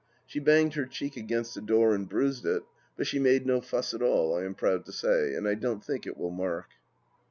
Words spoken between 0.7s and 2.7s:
her cheek against a door and bruised it,